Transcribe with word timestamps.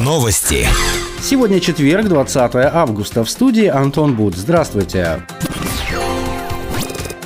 Новости. 0.00 0.66
Сегодня 1.22 1.60
четверг, 1.60 2.08
20 2.08 2.54
августа. 2.56 3.22
В 3.22 3.30
студии 3.30 3.66
Антон 3.66 4.16
Буд. 4.16 4.34
Здравствуйте. 4.34 5.22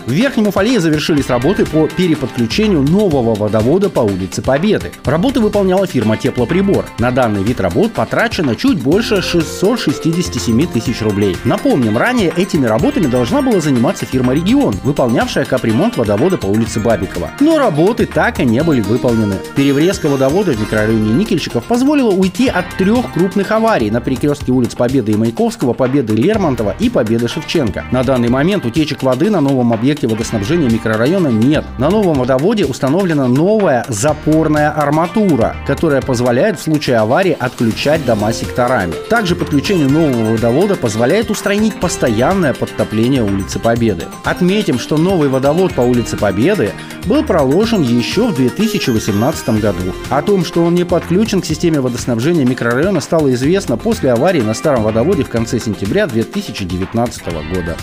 В 0.06 0.12
Верхнем 0.12 0.46
Уфалее 0.46 0.78
завершились 0.78 1.28
работы 1.28 1.66
по 1.66 1.88
переподключению 1.88 2.82
нового 2.82 3.34
водовода 3.34 3.90
по 3.90 4.00
улице 4.00 4.40
Победы. 4.40 4.92
Работы 5.04 5.40
выполняла 5.40 5.84
фирма 5.84 6.16
«Теплоприбор». 6.16 6.84
На 7.00 7.10
данный 7.10 7.42
вид 7.42 7.60
работ 7.60 7.92
потрачено 7.92 8.54
чуть 8.54 8.80
больше 8.80 9.20
667 9.20 10.66
тысяч 10.68 11.02
рублей. 11.02 11.36
Напомним, 11.42 11.98
ранее 11.98 12.32
этими 12.36 12.66
работами 12.66 13.06
должна 13.06 13.42
была 13.42 13.60
заниматься 13.60 14.06
фирма 14.06 14.32
«Регион», 14.32 14.76
выполнявшая 14.84 15.44
капремонт 15.44 15.96
водовода 15.96 16.38
по 16.38 16.46
улице 16.46 16.78
Бабикова. 16.78 17.32
Но 17.40 17.58
работы 17.58 18.06
так 18.06 18.38
и 18.38 18.44
не 18.44 18.62
были 18.62 18.82
выполнены. 18.82 19.34
Переврезка 19.56 20.08
водовода 20.08 20.52
в 20.52 20.60
микрорайоне 20.60 21.14
Никельщиков 21.14 21.64
позволила 21.64 22.10
уйти 22.10 22.46
от 22.46 22.68
трех 22.78 23.12
крупных 23.12 23.50
аварий 23.50 23.90
на 23.90 24.00
перекрестке 24.00 24.52
улиц 24.52 24.76
Победы 24.76 25.10
и 25.10 25.16
Маяковского, 25.16 25.72
Победы 25.72 26.14
Лермонтова 26.14 26.76
и 26.78 26.90
Победы 26.90 27.26
Шевченко. 27.26 27.86
На 27.90 28.04
данный 28.04 28.28
момент 28.28 28.64
утечек 28.64 29.02
воды 29.02 29.30
на 29.30 29.40
новом 29.40 29.72
объекте 29.72 29.95
объекте 29.96 30.08
водоснабжения 30.08 30.68
микрорайона 30.68 31.28
нет. 31.28 31.64
На 31.78 31.88
новом 31.88 32.18
водоводе 32.18 32.66
установлена 32.66 33.28
новая 33.28 33.86
запорная 33.88 34.70
арматура, 34.70 35.56
которая 35.66 36.02
позволяет 36.02 36.58
в 36.58 36.62
случае 36.62 36.98
аварии 36.98 37.36
отключать 37.38 38.04
дома 38.04 38.32
секторами. 38.32 38.92
Также 39.08 39.34
подключение 39.34 39.88
нового 39.88 40.32
водовода 40.32 40.76
позволяет 40.76 41.30
устранить 41.30 41.80
постоянное 41.80 42.52
подтопление 42.52 43.22
улицы 43.22 43.58
Победы. 43.58 44.04
Отметим, 44.24 44.78
что 44.78 44.98
новый 44.98 45.28
водовод 45.28 45.72
по 45.72 45.80
улице 45.80 46.16
Победы 46.16 46.72
был 47.06 47.24
проложен 47.24 47.82
еще 47.82 48.28
в 48.28 48.34
2018 48.34 49.48
году. 49.60 49.94
О 50.10 50.20
том, 50.20 50.44
что 50.44 50.62
он 50.62 50.74
не 50.74 50.84
подключен 50.84 51.40
к 51.40 51.46
системе 51.46 51.80
водоснабжения 51.80 52.44
микрорайона, 52.44 53.00
стало 53.00 53.32
известно 53.32 53.78
после 53.78 54.12
аварии 54.12 54.42
на 54.42 54.52
старом 54.52 54.82
водоводе 54.82 55.24
в 55.24 55.30
конце 55.30 55.58
сентября 55.58 56.06
2019 56.06 57.26
года 57.54 57.76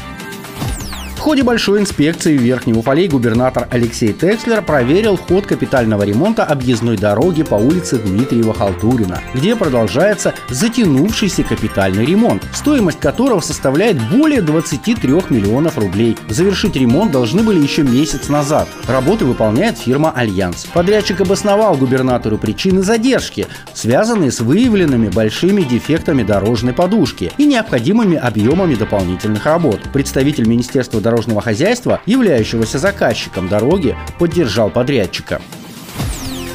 ходе 1.24 1.42
большой 1.42 1.80
инспекции 1.80 2.38
в 2.38 2.42
Верхнем 2.42 2.80
Уфалей 2.80 3.08
губернатор 3.08 3.66
Алексей 3.72 4.12
Текслер 4.12 4.62
проверил 4.62 5.16
ход 5.16 5.46
капитального 5.46 6.04
ремонта 6.04 6.44
объездной 6.44 6.98
дороги 6.98 7.44
по 7.44 7.56
улице 7.56 7.96
Дмитриева-Халтурина, 7.96 9.22
где 9.34 9.56
продолжается 9.56 10.34
затянувшийся 10.50 11.44
капитальный 11.44 12.06
ремонт, 12.06 12.44
стоимость 12.54 13.00
которого 13.00 13.40
составляет 13.40 14.02
более 14.12 14.42
23 14.42 15.14
миллионов 15.30 15.78
рублей. 15.78 16.18
Завершить 16.28 16.76
ремонт 16.76 17.14
должны 17.14 17.42
были 17.42 17.62
еще 17.62 17.84
месяц 17.84 18.28
назад. 18.28 18.68
Работы 18.86 19.24
выполняет 19.24 19.78
фирма 19.78 20.12
«Альянс». 20.14 20.66
Подрядчик 20.74 21.22
обосновал 21.22 21.78
губернатору 21.78 22.38
причины 22.38 22.82
задержки, 22.82 23.48
связанные 23.74 24.30
с 24.30 24.42
выявленными 24.42 25.08
большими 25.08 25.62
дефектами 25.62 26.24
дорожной 26.24 26.74
подушки 26.74 27.32
и 27.38 27.46
необходимыми 27.46 28.18
объемами 28.18 28.76
дополнительных 28.76 29.46
работ. 29.46 29.80
Представитель 29.94 30.50
Министерства 30.50 31.00
дорожного 31.00 31.13
дорожного 31.14 31.42
хозяйства, 31.42 32.02
являющегося 32.08 32.80
заказчиком 32.80 33.48
дороги, 33.48 33.96
поддержал 34.18 34.72
подрядчика. 34.72 35.42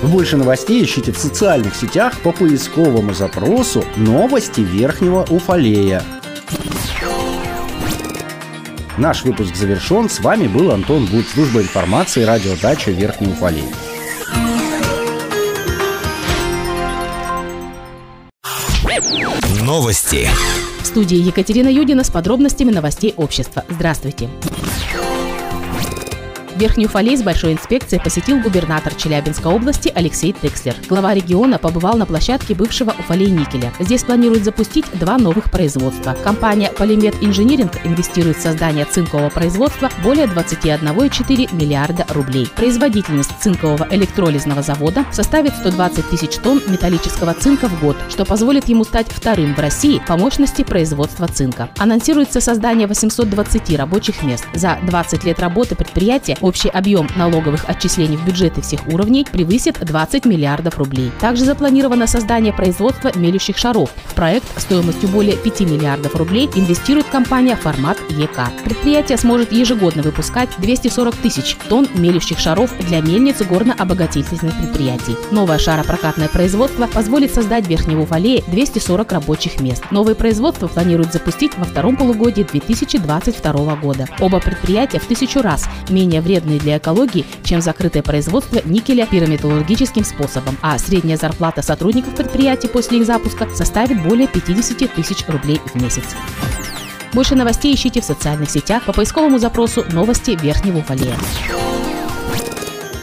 Больше 0.02 0.36
новостей 0.36 0.84
ищите 0.84 1.12
в 1.12 1.18
социальных 1.18 1.76
сетях 1.76 2.18
по 2.20 2.32
поисковому 2.32 3.14
запросу 3.14 3.84
«Новости 3.96 4.60
Верхнего 4.60 5.24
Уфалея». 5.30 6.02
Наш 8.96 9.22
выпуск 9.22 9.54
завершен. 9.54 10.08
С 10.08 10.18
вами 10.18 10.48
был 10.48 10.72
Антон 10.72 11.06
Буд, 11.06 11.24
служба 11.28 11.60
информации 11.60 12.24
радиодача 12.24 12.90
Верхний 12.90 13.28
Уфалей. 13.28 13.64
Новости 19.62 20.28
студии 20.86 21.16
Екатерина 21.16 21.68
Юдина 21.68 22.04
с 22.04 22.10
подробностями 22.10 22.70
новостей 22.70 23.14
общества. 23.16 23.64
Здравствуйте. 23.68 24.28
Верхнюю 26.58 26.88
Уфалей 26.88 27.16
с 27.16 27.22
большой 27.22 27.52
инспекцией 27.52 28.02
посетил 28.02 28.40
губернатор 28.40 28.92
Челябинской 28.92 29.52
области 29.52 29.92
Алексей 29.94 30.32
Текслер. 30.32 30.74
Глава 30.88 31.14
региона 31.14 31.56
побывал 31.56 31.96
на 31.96 32.04
площадке 32.04 32.52
бывшего 32.52 32.90
Уфалей 32.98 33.30
никеля. 33.30 33.72
Здесь 33.78 34.02
планируют 34.02 34.42
запустить 34.42 34.84
два 34.94 35.18
новых 35.18 35.52
производства. 35.52 36.16
Компания 36.24 36.72
Полимет 36.76 37.14
Инжиниринг 37.20 37.70
инвестирует 37.84 38.38
в 38.38 38.42
создание 38.42 38.86
цинкового 38.86 39.30
производства 39.30 39.88
более 40.02 40.26
21,4 40.26 41.54
миллиарда 41.54 42.04
рублей. 42.08 42.48
Производительность 42.56 43.30
цинкового 43.40 43.86
электролизного 43.92 44.62
завода 44.62 45.04
составит 45.12 45.54
120 45.54 46.10
тысяч 46.10 46.38
тонн 46.38 46.60
металлического 46.66 47.34
цинка 47.34 47.68
в 47.68 47.80
год, 47.80 47.96
что 48.08 48.24
позволит 48.24 48.68
ему 48.68 48.82
стать 48.82 49.06
вторым 49.08 49.54
в 49.54 49.60
России 49.60 50.02
по 50.08 50.16
мощности 50.16 50.64
производства 50.64 51.28
цинка. 51.28 51.68
Анонсируется 51.78 52.40
создание 52.40 52.88
820 52.88 53.78
рабочих 53.78 54.24
мест. 54.24 54.44
За 54.54 54.78
20 54.82 55.22
лет 55.22 55.38
работы 55.38 55.76
предприятия 55.76 56.36
Общий 56.48 56.70
объем 56.70 57.06
налоговых 57.14 57.68
отчислений 57.68 58.16
в 58.16 58.24
бюджеты 58.24 58.62
всех 58.62 58.88
уровней 58.88 59.26
превысит 59.30 59.80
20 59.80 60.24
миллиардов 60.24 60.78
рублей. 60.78 61.12
Также 61.20 61.44
запланировано 61.44 62.06
создание 62.06 62.54
производства 62.54 63.12
мелющих 63.14 63.58
шаров. 63.58 63.90
В 64.06 64.14
проект 64.14 64.46
стоимостью 64.58 65.10
более 65.10 65.36
5 65.36 65.60
миллиардов 65.60 66.16
рублей 66.16 66.48
инвестирует 66.54 67.04
компания 67.08 67.54
«Формат 67.54 67.98
ЕК». 68.08 68.48
Предприятие 68.64 69.18
сможет 69.18 69.52
ежегодно 69.52 70.00
выпускать 70.02 70.48
240 70.56 71.16
тысяч 71.16 71.54
тонн 71.68 71.86
мелющих 71.94 72.38
шаров 72.38 72.70
для 72.88 73.02
мельниц 73.02 73.42
горно-обогатительных 73.42 74.56
предприятий. 74.56 75.16
Новое 75.30 75.58
шаропрокатное 75.58 76.28
производство 76.28 76.86
позволит 76.86 77.34
создать 77.34 77.66
в 77.66 77.68
Верхнего 77.68 78.04
Уфалее 78.04 78.42
240 78.46 79.12
рабочих 79.12 79.60
мест. 79.60 79.84
Новое 79.90 80.14
производство 80.14 80.66
планируют 80.66 81.12
запустить 81.12 81.58
во 81.58 81.66
втором 81.66 81.98
полугодии 81.98 82.44
2022 82.50 83.76
года. 83.76 84.06
Оба 84.18 84.40
предприятия 84.40 84.98
в 84.98 85.04
тысячу 85.04 85.42
раз 85.42 85.68
менее 85.90 86.22
вредны 86.22 86.37
вредные 86.38 86.58
для 86.58 86.78
экологии, 86.78 87.24
чем 87.44 87.60
закрытое 87.60 88.02
производство 88.02 88.60
никеля 88.64 89.06
пирометаллургическим 89.06 90.04
способом, 90.04 90.56
а 90.62 90.78
средняя 90.78 91.16
зарплата 91.16 91.62
сотрудников 91.62 92.14
предприятий 92.14 92.68
после 92.68 92.98
их 92.98 93.06
запуска 93.06 93.48
составит 93.54 94.02
более 94.02 94.28
50 94.28 94.94
тысяч 94.94 95.24
рублей 95.28 95.60
в 95.64 95.80
месяц. 95.80 96.04
Больше 97.12 97.34
новостей 97.34 97.74
ищите 97.74 98.00
в 98.00 98.04
социальных 98.04 98.50
сетях 98.50 98.84
по 98.84 98.92
поисковому 98.92 99.38
запросу 99.38 99.84
«Новости 99.92 100.38
Верхнего 100.40 100.78
Уфалея». 100.78 101.16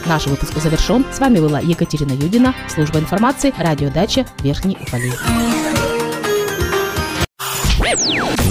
Наш 0.06 0.26
выпуск 0.26 0.56
завершен. 0.58 1.04
С 1.12 1.18
вами 1.18 1.40
была 1.40 1.58
Екатерина 1.58 2.12
Юдина, 2.12 2.54
служба 2.72 3.00
информации, 3.00 3.52
радиодача 3.58 4.24
Верхний 4.42 4.78
Уфалей. 4.80 5.12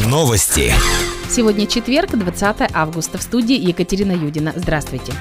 Новости. 0.06 0.74
Сегодня 1.30 1.68
четверг, 1.68 2.12
20 2.12 2.72
августа. 2.74 3.18
В 3.18 3.22
студии 3.22 3.56
Екатерина 3.56 4.12
Юдина. 4.12 4.54
Здравствуйте 4.56 5.14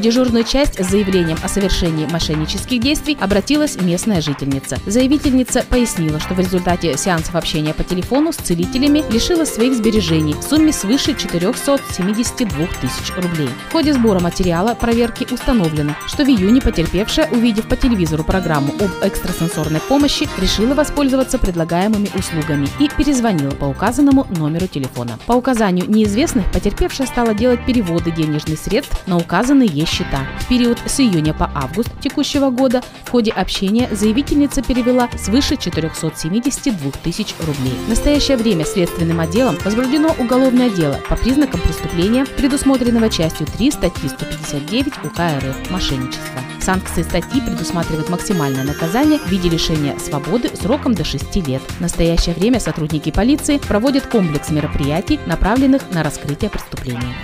дежурную 0.00 0.44
часть 0.44 0.82
с 0.82 0.88
заявлением 0.88 1.38
о 1.42 1.48
совершении 1.48 2.06
мошеннических 2.06 2.80
действий 2.80 3.16
обратилась 3.20 3.80
местная 3.80 4.20
жительница. 4.20 4.78
Заявительница 4.86 5.64
пояснила, 5.68 6.20
что 6.20 6.34
в 6.34 6.40
результате 6.40 6.96
сеансов 6.96 7.34
общения 7.34 7.74
по 7.74 7.84
телефону 7.84 8.32
с 8.32 8.36
целителями 8.36 9.04
лишилась 9.10 9.52
своих 9.52 9.74
сбережений 9.74 10.34
в 10.34 10.42
сумме 10.42 10.72
свыше 10.72 11.14
472 11.14 12.66
тысяч 12.80 13.12
рублей. 13.16 13.48
В 13.68 13.72
ходе 13.72 13.92
сбора 13.92 14.20
материала 14.20 14.74
проверки 14.74 15.26
установлено, 15.32 15.94
что 16.06 16.24
в 16.24 16.28
июне 16.28 16.60
потерпевшая, 16.60 17.28
увидев 17.30 17.68
по 17.68 17.76
телевизору 17.76 18.24
программу 18.24 18.72
об 18.80 18.90
экстрасенсорной 19.02 19.80
помощи, 19.80 20.28
решила 20.38 20.74
воспользоваться 20.74 21.38
предлагаемыми 21.38 22.08
услугами 22.16 22.68
и 22.78 22.88
перезвонила 22.88 23.50
по 23.50 23.64
указанному 23.64 24.26
номеру 24.30 24.66
телефона. 24.66 25.18
По 25.26 25.32
указанию 25.32 25.88
неизвестных 25.88 26.50
потерпевшая 26.50 27.06
стала 27.06 27.34
делать 27.34 27.64
переводы 27.64 28.10
денежных 28.10 28.58
средств 28.58 29.06
на 29.06 29.16
указанный 29.16 29.66
ей 29.66 29.83
счета. 29.86 30.26
В 30.40 30.48
период 30.48 30.78
с 30.86 31.00
июня 31.00 31.34
по 31.34 31.50
август 31.54 31.88
текущего 32.00 32.50
года 32.50 32.82
в 33.04 33.10
ходе 33.10 33.30
общения 33.30 33.88
заявительница 33.90 34.62
перевела 34.62 35.08
свыше 35.16 35.56
472 35.56 36.90
тысяч 37.02 37.34
рублей. 37.40 37.74
В 37.86 37.88
настоящее 37.88 38.36
время 38.36 38.64
следственным 38.64 39.20
отделом 39.20 39.56
возбуждено 39.64 40.14
уголовное 40.18 40.70
дело 40.70 40.98
по 41.08 41.16
признакам 41.16 41.60
преступления, 41.60 42.24
предусмотренного 42.24 43.08
частью 43.10 43.46
3 43.46 43.70
статьи 43.70 44.08
159 44.08 45.04
УК 45.04 45.18
РФ 45.38 45.70
«Мошенничество». 45.70 46.40
Санкции 46.60 47.02
статьи 47.02 47.40
предусматривают 47.42 48.08
максимальное 48.08 48.64
наказание 48.64 49.18
в 49.18 49.28
виде 49.28 49.50
лишения 49.50 49.98
свободы 49.98 50.50
сроком 50.54 50.94
до 50.94 51.04
6 51.04 51.36
лет. 51.46 51.62
В 51.62 51.80
настоящее 51.80 52.34
время 52.34 52.58
сотрудники 52.58 53.10
полиции 53.10 53.58
проводят 53.58 54.06
комплекс 54.06 54.48
мероприятий, 54.50 55.20
направленных 55.26 55.82
на 55.90 56.02
раскрытие 56.02 56.50
преступления. 56.50 57.14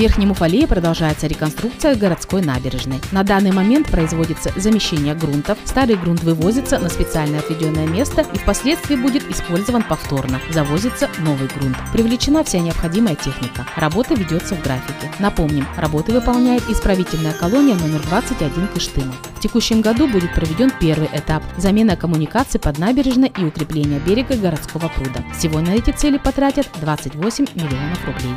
Верхнем 0.00 0.30
Уфалее 0.30 0.66
продолжается 0.66 1.26
реконструкция 1.26 1.94
городской 1.94 2.40
набережной. 2.40 3.02
На 3.12 3.22
данный 3.22 3.52
момент 3.52 3.86
производится 3.88 4.50
замещение 4.56 5.14
грунтов, 5.14 5.58
старый 5.66 5.96
грунт 5.96 6.22
вывозится 6.22 6.78
на 6.78 6.88
специальное 6.88 7.40
отведенное 7.40 7.86
место 7.86 8.22
и 8.22 8.38
впоследствии 8.38 8.96
будет 8.96 9.30
использован 9.30 9.82
повторно. 9.82 10.40
Завозится 10.48 11.10
новый 11.18 11.48
грунт. 11.48 11.76
Привлечена 11.92 12.42
вся 12.44 12.60
необходимая 12.60 13.14
техника. 13.14 13.66
Работа 13.76 14.14
ведется 14.14 14.54
в 14.54 14.62
графике. 14.62 15.12
Напомним, 15.18 15.66
работы 15.76 16.12
выполняет 16.12 16.62
исправительная 16.70 17.34
колония 17.34 17.74
номер 17.74 18.00
21 18.08 18.68
Кыштыма. 18.68 19.12
В 19.36 19.40
текущем 19.40 19.82
году 19.82 20.08
будет 20.08 20.34
проведен 20.34 20.72
первый 20.80 21.10
этап– 21.12 21.42
замена 21.58 21.94
коммуникаций 21.94 22.58
под 22.58 22.78
набережной 22.78 23.30
и 23.36 23.44
укрепление 23.44 24.00
берега 24.00 24.34
городского 24.36 24.88
пруда. 24.88 25.22
Всего 25.36 25.60
на 25.60 25.74
эти 25.74 25.90
цели 25.90 26.16
потратят 26.16 26.68
28 26.80 27.48
миллионов 27.54 28.06
рублей. 28.06 28.34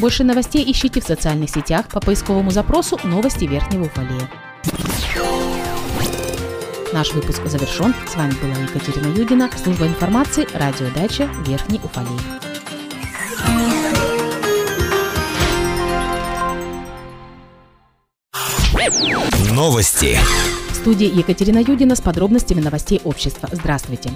Больше 0.00 0.24
новостей 0.24 0.70
ищите 0.70 1.00
в 1.00 1.04
социальных 1.04 1.50
сетях 1.50 1.86
по 1.88 2.00
поисковому 2.00 2.50
запросу 2.50 2.98
«Новости 3.04 3.44
Верхнего 3.44 3.84
Уфалея». 3.84 4.28
Наш 6.92 7.12
выпуск 7.12 7.44
завершен. 7.46 7.94
С 8.06 8.14
вами 8.14 8.32
была 8.40 8.54
Екатерина 8.54 9.06
Юдина, 9.16 9.50
служба 9.62 9.86
информации, 9.86 10.46
радиодача 10.52 11.28
Верхний 11.46 11.80
Уфалей. 11.82 12.20
Новости. 19.52 20.18
В 20.70 20.74
студии 20.74 21.06
Екатерина 21.06 21.58
Юдина 21.58 21.96
с 21.96 22.00
подробностями 22.00 22.60
новостей 22.60 23.00
общества. 23.04 23.48
Здравствуйте. 23.52 24.10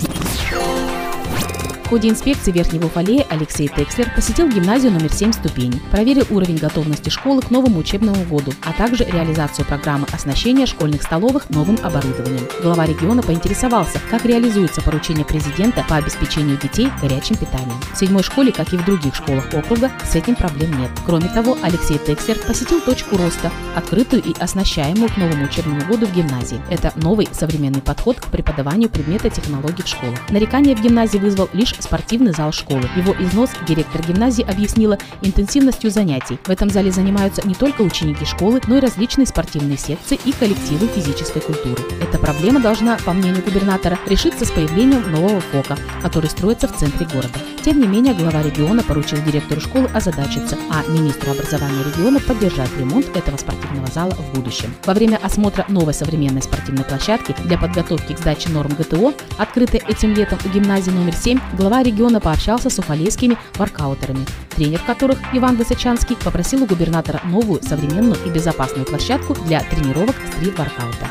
В 1.89 1.91
ходе 1.91 2.11
инспекции 2.11 2.53
Верхнего 2.53 2.85
Уфалея 2.85 3.25
Алексей 3.31 3.67
Текслер 3.67 4.13
посетил 4.15 4.47
гимназию 4.47 4.93
номер 4.93 5.11
7 5.11 5.33
ступеней, 5.33 5.81
проверил 5.91 6.27
уровень 6.29 6.59
готовности 6.59 7.09
школы 7.09 7.41
к 7.41 7.51
новому 7.51 7.79
учебному 7.79 8.25
году, 8.25 8.53
а 8.63 8.75
также 8.75 9.05
реализацию 9.05 9.65
программы 9.65 10.07
оснащения 10.13 10.67
школьных 10.67 11.03
столовых 11.03 11.49
новым 11.49 11.79
оборудованием. 11.83 12.47
Глава 12.63 12.85
региона 12.85 13.23
поинтересовался, 13.23 14.03
как 14.11 14.27
реализуется 14.27 14.83
поручение 14.83 15.25
президента 15.25 15.83
по 15.89 15.97
обеспечению 15.97 16.59
детей 16.59 16.91
горячим 17.01 17.37
питанием. 17.37 17.81
В 17.95 17.97
седьмой 17.97 18.23
школе, 18.23 18.53
как 18.53 18.71
и 18.75 18.77
в 18.77 18.85
других 18.85 19.15
школах 19.15 19.47
округа, 19.55 19.91
с 20.05 20.15
этим 20.15 20.35
проблем 20.35 20.79
нет. 20.79 20.91
Кроме 21.07 21.31
того, 21.31 21.57
Алексей 21.63 21.97
Текслер 21.97 22.37
посетил 22.47 22.83
точку 22.83 23.17
роста, 23.17 23.51
открытую 23.75 24.23
и 24.25 24.35
оснащаемую 24.39 25.09
к 25.09 25.17
новому 25.17 25.47
учебному 25.47 25.81
году 25.87 26.07
в 26.07 26.15
гимназии. 26.15 26.61
Это 26.69 26.93
новый 26.97 27.31
современный 27.33 27.81
подход 27.81 28.21
к 28.21 28.27
преподаванию 28.27 28.91
предмета 28.91 29.31
технологий 29.31 29.83
в 29.83 29.89
школах. 29.89 30.19
Нарекание 30.29 30.77
в 30.77 30.83
гимназии 30.83 31.17
вызвал 31.17 31.49
лишь 31.55 31.78
спортивный 31.83 32.33
зал 32.33 32.53
школы. 32.53 32.89
Его 32.97 33.15
износ 33.19 33.51
директор 33.67 34.03
гимназии 34.03 34.45
объяснила 34.45 34.99
интенсивностью 35.23 35.91
занятий. 35.91 36.39
В 36.45 36.51
этом 36.51 36.71
зале 36.71 36.91
занимаются 36.91 37.47
не 37.47 37.55
только 37.55 37.83
ученики 37.83 38.25
школы, 38.25 38.61
но 38.67 38.77
и 38.77 38.81
различные 38.81 39.27
спортивные 39.27 39.79
секции 39.79 40.19
и 40.25 40.33
коллективы 40.33 40.87
физической 40.89 41.41
культуры. 41.41 41.83
Эта 42.01 42.19
проблема 42.19 42.61
должна, 42.61 42.97
по 43.05 43.13
мнению 43.13 43.43
губернатора, 43.43 43.99
решиться 44.07 44.45
с 44.45 44.51
появлением 44.51 45.11
нового 45.11 45.41
ФОКа, 45.41 45.77
который 46.03 46.31
строится 46.31 46.69
в 46.69 46.77
центре 46.77 47.07
города. 47.07 47.39
Тем 47.69 47.83
не 47.83 47.87
менее, 47.87 48.15
глава 48.15 48.43
региона 48.43 48.83
поручил 48.83 49.19
директору 49.27 49.61
школы 49.61 49.91
озадачиться, 49.93 50.57
а 50.71 50.83
министру 50.91 51.33
образования 51.33 51.85
региона 51.85 52.19
поддержать 52.19 52.75
ремонт 52.79 53.15
этого 53.15 53.37
спортивного 53.37 53.87
зала 53.89 54.13
в 54.13 54.35
будущем. 54.35 54.75
Во 54.87 54.95
время 54.95 55.19
осмотра 55.23 55.67
новой 55.69 55.93
современной 55.93 56.41
спортивной 56.41 56.85
площадки 56.85 57.35
для 57.45 57.59
подготовки 57.59 58.15
к 58.15 58.19
сдаче 58.21 58.49
норм 58.49 58.71
ГТО, 58.71 59.13
открытой 59.37 59.83
этим 59.87 60.15
летом 60.15 60.39
у 60.47 60.49
гимназии 60.49 60.91
номер 60.91 61.13
7, 61.13 61.39
глава 61.59 61.83
региона 61.83 62.21
пообщался 62.21 62.71
с 62.71 62.79
уфалейскими 62.79 63.37
воркаутерами, 63.57 64.25
тренер 64.57 64.81
которых 64.87 65.19
Иван 65.35 65.57
Высочанский 65.57 66.17
попросил 66.17 66.63
у 66.63 66.67
губернатора 66.67 67.21
новую, 67.27 67.63
современную 67.63 68.17
и 68.25 68.31
безопасную 68.31 68.87
площадку 68.87 69.35
для 69.45 69.61
тренировок 69.61 70.17
стрит-воркаута. 70.39 71.07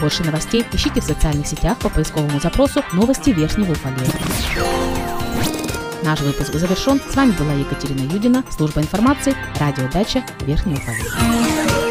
Больше 0.00 0.24
новостей 0.24 0.64
ищите 0.72 1.00
в 1.00 1.04
социальных 1.04 1.46
сетях 1.46 1.78
по 1.78 1.90
поисковому 1.90 2.40
запросу 2.40 2.82
«Новости 2.92 3.30
Верхнего 3.30 3.70
Уфалея». 3.70 5.03
Наш 6.04 6.20
выпуск 6.20 6.52
завершен. 6.52 7.00
С 7.10 7.16
вами 7.16 7.32
была 7.32 7.54
Екатерина 7.54 8.02
Юдина, 8.12 8.44
служба 8.50 8.82
информации, 8.82 9.34
радиодача 9.58 10.22
Верхний 10.46 10.74
Уфалей. 10.74 11.83